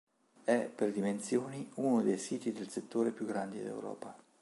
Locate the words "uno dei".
1.75-2.17